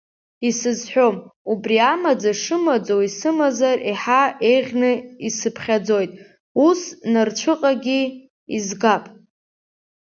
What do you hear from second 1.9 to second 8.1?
амаӡа шымаӡоу исымазар иаҳа еиӷьны исыԥхьаӡоит, ус нарцәыҟагьы